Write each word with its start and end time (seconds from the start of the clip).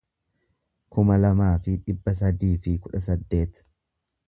kuma 0.95 1.17
lamaa 1.25 1.51
fi 1.67 1.75
dhibba 1.83 2.15
sadii 2.23 2.51
fi 2.65 2.77
kudha 2.87 3.05
saddeet 3.09 3.65